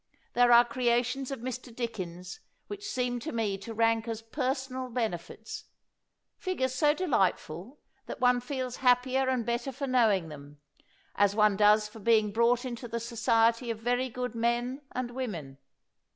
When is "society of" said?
12.99-13.77